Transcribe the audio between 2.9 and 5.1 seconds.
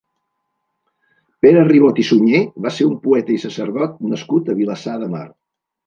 un poeta i sacerdot nascut a Vilassar